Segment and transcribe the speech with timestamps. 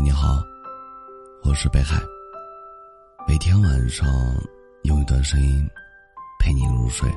[0.00, 0.44] 你好，
[1.42, 2.00] 我是北海。
[3.26, 4.06] 每天晚上
[4.84, 5.68] 用一段声音
[6.38, 7.10] 陪你入睡。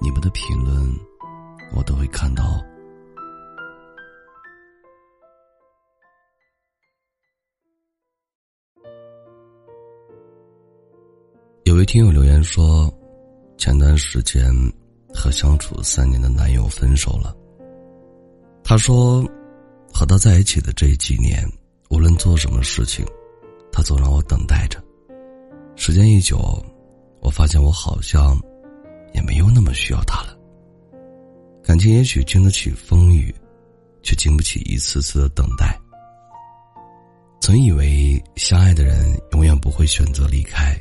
[0.00, 0.72] 你们的评论
[1.74, 2.44] 我都会看到。
[11.64, 12.88] 有位听友留言说，
[13.58, 14.44] 前段时间
[15.12, 17.36] 和相处三年的男友分手了。
[18.62, 19.28] 他说。
[19.92, 21.46] 和他在一起的这几年，
[21.90, 23.04] 无论做什么事情，
[23.70, 24.82] 他总让我等待着。
[25.76, 26.64] 时间一久，
[27.20, 28.36] 我发现我好像
[29.14, 30.36] 也没有那么需要他了。
[31.62, 33.32] 感情也许经得起风雨，
[34.02, 35.78] 却经不起一次次的等待。
[37.40, 40.76] 曾以为相爱的人永远不会选择离开，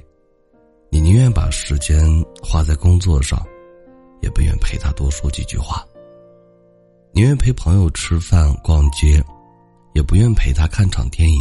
[0.89, 2.01] 你宁愿把时间
[2.41, 3.45] 花在工作上，
[4.21, 5.85] 也不愿陪他多说几句话。
[7.13, 9.21] 宁愿陪朋友吃饭逛街，
[9.93, 11.37] 也不愿陪他看场电影。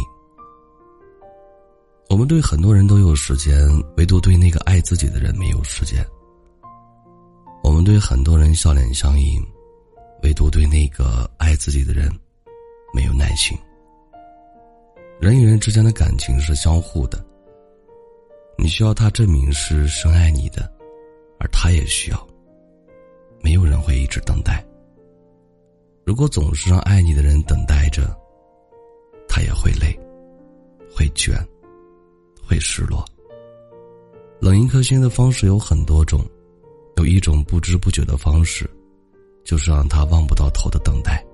[2.09, 3.55] 我们对很多人都有时间，
[3.95, 6.05] 唯独对那个爱自己的人没有时间。
[7.63, 9.41] 我们对很多人笑脸相迎，
[10.23, 12.11] 唯独对那个爱自己的人
[12.93, 13.57] 没有耐心。
[15.21, 17.23] 人与人之间的感情是相互的，
[18.57, 20.69] 你需要他证明是深爱你的，
[21.39, 22.27] 而他也需要。
[23.41, 24.61] 没有人会一直等待。
[26.11, 28.13] 如果总是让爱你的人等待着，
[29.29, 29.97] 他也会累，
[30.93, 31.41] 会倦，
[32.45, 33.05] 会失落。
[34.41, 36.21] 冷一颗心的方式有很多种，
[36.97, 38.69] 有一种不知不觉的方式，
[39.45, 41.25] 就是让他望不到头的等待。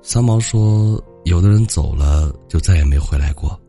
[0.00, 3.60] 三毛说：“有的人走了就再也没回来过。”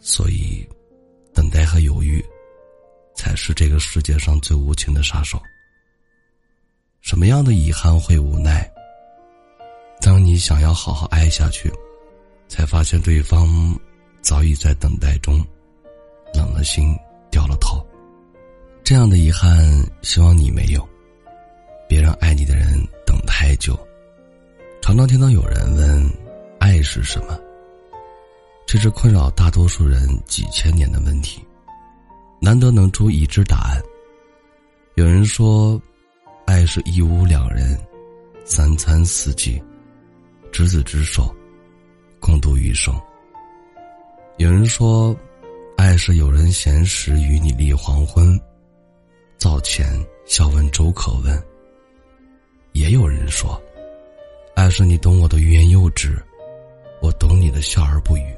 [0.00, 0.66] 所以，
[1.34, 2.24] 等待和犹豫，
[3.14, 5.38] 才是这个世界上最无情的杀手。
[7.04, 8.66] 什么样的遗憾会无奈？
[10.00, 11.70] 当你想要好好爱下去，
[12.48, 13.78] 才发现对方
[14.22, 15.38] 早已在等待中
[16.32, 16.96] 冷了心、
[17.30, 17.86] 掉了头。
[18.82, 19.54] 这样的遗憾，
[20.00, 20.82] 希望你没有。
[21.86, 22.72] 别让爱你的人
[23.04, 23.78] 等太久。
[24.80, 26.10] 常常听到有人问
[26.58, 27.38] ：“爱是什么？”
[28.66, 31.44] 这是困扰大多数人几千年的问题，
[32.40, 33.78] 难得能出已知答案。
[34.94, 35.78] 有人说。
[36.46, 37.78] 爱是一屋两人，
[38.44, 39.62] 三餐四季，
[40.52, 41.34] 执子之手，
[42.20, 42.94] 共度余生。
[44.36, 45.16] 有人说，
[45.76, 48.38] 爱是有人闲时与你立黄昏，
[49.38, 49.86] 灶前
[50.26, 51.42] 笑问粥可温。
[52.72, 53.60] 也有人说，
[54.54, 56.22] 爱是你懂我的欲言又止，
[57.00, 58.34] 我懂你的笑而不语。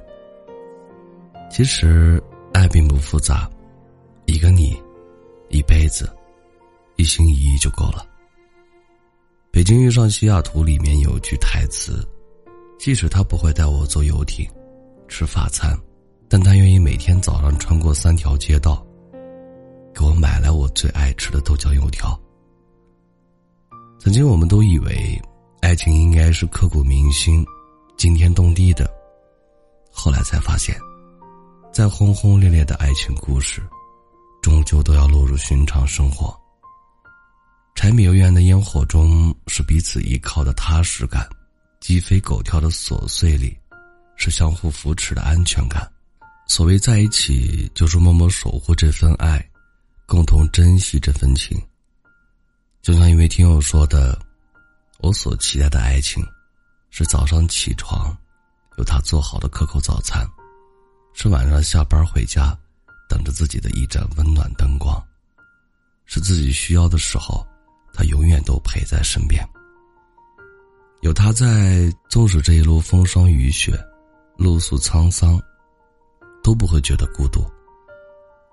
[1.51, 2.23] 其实，
[2.53, 3.51] 爱并不复杂，
[4.27, 4.81] 一个你，
[5.49, 6.11] 一辈子。
[6.97, 8.07] 一心一意就够了。
[9.51, 12.07] 北京遇上西雅图里面有句台词
[12.79, 14.47] ：“即使他不会带我坐游艇，
[15.09, 15.79] 吃法餐，
[16.29, 18.85] 但他愿意每天早上穿过三条街道，
[19.95, 22.19] 给我买来我最爱吃的豆浆油条。”
[23.99, 25.21] 曾经我们都以为，
[25.63, 27.45] 爱情应该是刻骨铭心、
[27.97, 28.89] 惊天动地的，
[29.91, 30.77] 后来才发现，
[31.73, 33.63] 再轰轰烈烈的爱情故事，
[34.43, 36.39] 终究都要落入寻常生活。
[37.77, 41.23] 柴米油盐的烟火中，是彼此依靠的踏实感；
[41.79, 43.55] 鸡飞狗跳的琐碎里，
[44.17, 45.87] 是相互扶持的安全感。
[46.49, 49.47] 所谓在一起，就是默默守护这份爱，
[50.07, 51.57] 共同珍惜这份情。
[52.81, 54.19] 就像一位听友说的
[54.99, 56.25] ：“我所期待的爱情，
[56.89, 58.17] 是早上起床，
[58.79, 60.27] 有他做好的可口早餐；
[61.13, 62.57] 是晚上下班回家，
[63.07, 64.99] 等着自己的一盏温暖灯光；
[66.07, 67.47] 是自己需要的时候。”
[67.97, 69.43] 他永远都陪在身边，
[71.01, 73.73] 有他在，纵使这一路风霜雨雪、
[74.37, 75.41] 露宿沧桑，
[76.45, 77.41] 都不会觉得孤独。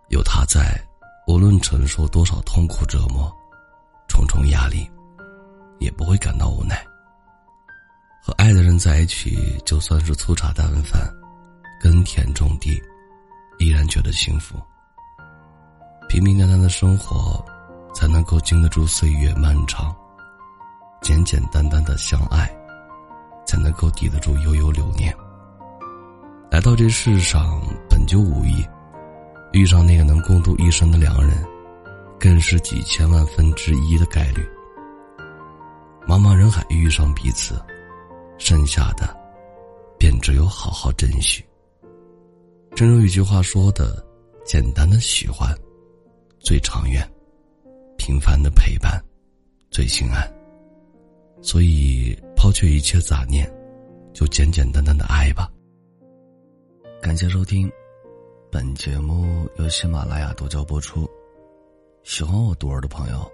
[0.07, 0.81] 有他在，
[1.27, 3.29] 无论承受多少痛苦折磨、
[4.07, 4.89] 重重压力，
[5.79, 6.81] 也不会感到无奈。
[8.21, 11.01] 和爱的人在一起，就算是粗茶淡饭、
[11.81, 12.81] 耕田种地，
[13.59, 14.55] 依然觉得幸福。
[16.07, 17.43] 平平淡淡的生活。
[17.93, 19.95] 才能够经得住岁月漫长，
[21.01, 22.49] 简简单单的相爱，
[23.45, 25.15] 才能够抵得住悠悠流年。
[26.49, 28.65] 来到这世上本就无意，
[29.53, 31.43] 遇上那个能共度一生的两人，
[32.19, 34.47] 更是几千万分之一的概率。
[36.07, 37.55] 茫茫人海遇上彼此，
[38.37, 39.15] 剩下的，
[39.97, 41.43] 便只有好好珍惜。
[42.75, 44.03] 正如一句话说的
[44.45, 45.55] ：“简单的喜欢，
[46.39, 47.07] 最长远。”
[48.05, 49.01] 平凡的陪伴，
[49.71, 50.29] 最心安。
[51.41, 53.49] 所以，抛却一切杂念，
[54.13, 55.49] 就简简单单的爱吧。
[57.01, 57.71] 感谢收听，
[58.51, 61.09] 本节目由喜马拉雅独家播出。
[62.03, 63.25] 喜欢我独儿的朋友，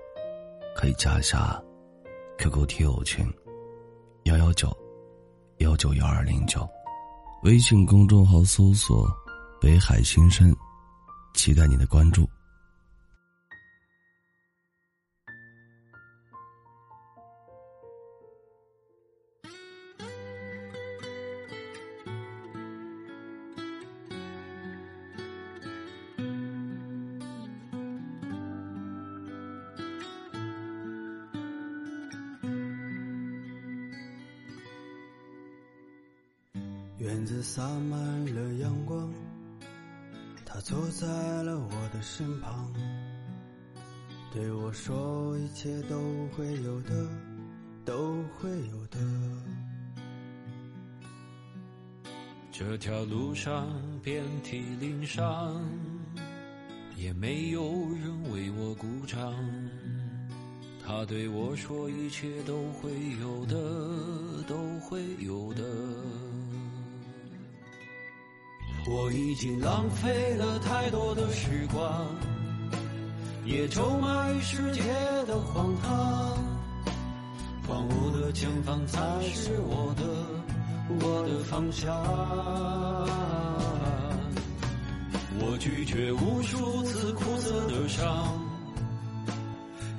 [0.75, 1.59] 可以加一下
[2.37, 3.25] QQ 听友群
[4.25, 4.71] 幺幺九
[5.57, 6.69] 幺九幺二零九，
[7.41, 9.11] 微信公众号搜索
[9.59, 10.55] “北海新生”，
[11.33, 12.29] 期待你的关注。
[36.99, 37.97] 院子洒满
[38.35, 39.09] 了阳光，
[40.45, 41.07] 他坐在
[41.43, 42.73] 了我的身旁，
[44.33, 45.97] 对我说：“一切都
[46.35, 47.07] 会有的，
[47.85, 48.99] 都会有的。”
[52.51, 53.65] 这条路上
[54.03, 55.55] 遍体鳞伤，
[56.97, 57.63] 也没有
[57.93, 59.33] 人为我鼓掌。
[60.85, 62.91] 他对我说：“一切都会
[63.21, 63.55] 有的，
[64.45, 65.63] 都会有的。”
[68.91, 72.07] 我已经浪费了太多的时光，
[73.45, 74.81] 也咒骂于世界
[75.27, 76.35] 的荒唐。
[77.67, 80.03] 荒芜的前方才是我的，
[81.05, 81.95] 我的方向。
[85.39, 88.41] 我拒绝无数次苦涩的伤，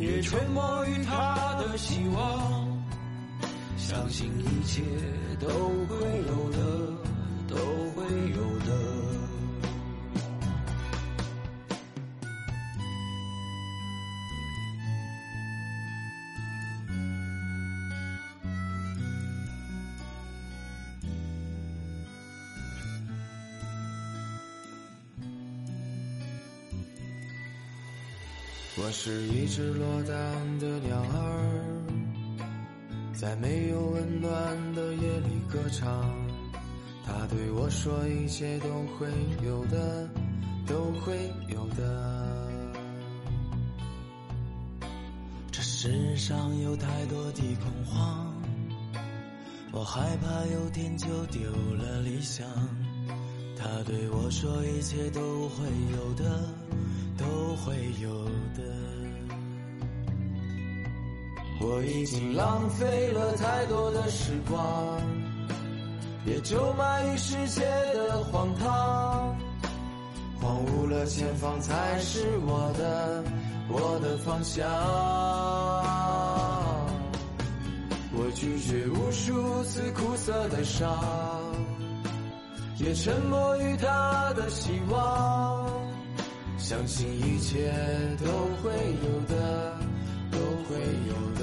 [0.01, 2.69] 也沉默于他的希望。
[3.77, 4.83] 相信一切
[5.39, 5.97] 都会
[6.27, 6.40] 有
[28.77, 32.45] 我是一只落单的鸟儿，
[33.13, 36.09] 在没有温暖的夜里歌唱。
[37.05, 39.09] 他对我说：“一切都会
[39.45, 40.09] 有的，
[40.67, 42.49] 都会有的。
[45.51, 48.33] 这世上有太多的恐慌，
[49.73, 51.43] 我害怕有天就丢
[51.77, 52.47] 了理想。”
[53.59, 56.49] 他对我说：“一切都会有的，
[57.51, 58.25] 都会有
[58.55, 58.63] 的。”
[61.61, 64.57] 我已经浪费了太多的时光。
[66.27, 67.63] 也咒骂于世界
[67.95, 69.35] 的荒唐，
[70.39, 73.25] 荒芜了前方才是我的，
[73.69, 74.69] 我的方向。
[78.13, 80.95] 我拒绝无数次苦涩的伤，
[82.77, 85.67] 也沉默于他的希望，
[86.71, 87.69] 相信一切
[88.25, 88.31] 都
[88.63, 88.71] 会
[89.03, 89.77] 有的，
[90.31, 90.79] 都会
[91.09, 91.43] 有的。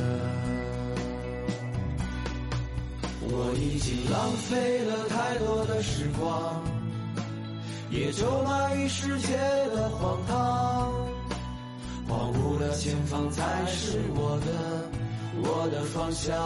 [3.24, 6.64] 我已经浪费了太多的时光，
[7.92, 9.36] 也咒骂于世界
[9.76, 10.94] 的荒唐，
[12.08, 14.90] 荒芜的前方才是我的，
[15.44, 16.38] 我的方向。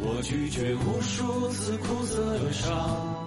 [0.00, 3.25] 我拒绝无数次苦涩的伤，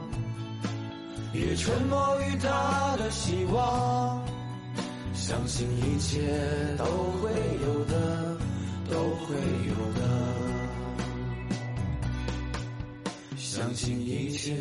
[1.34, 4.26] 也沉默于他的希望，
[5.14, 6.20] 相信一切
[6.78, 6.86] 都
[7.22, 7.32] 会
[7.64, 8.40] 有的。
[8.90, 9.36] 都会
[9.68, 10.02] 有的，
[13.38, 14.58] 相信一切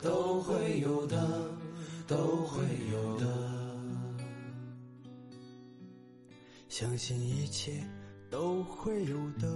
[0.00, 1.50] 都会有的，
[2.06, 2.62] 都会
[2.92, 3.26] 有的，
[6.68, 7.72] 相信一切
[8.30, 9.52] 都会有的，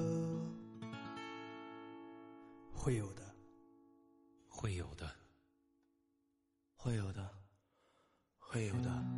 [2.75, 3.23] 会有的，
[4.49, 5.09] 会有的，
[6.87, 7.28] 会有的，
[8.38, 9.16] 会有的。